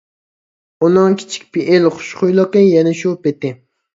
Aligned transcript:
ئۇنىڭ 0.85 1.17
كىچىك 1.19 1.43
پېئىل، 1.57 1.85
خۇشخۇيلۇقى 1.97 2.65
يەنە 2.65 2.97
شۇ 3.03 3.15
پىتى. 3.27 3.53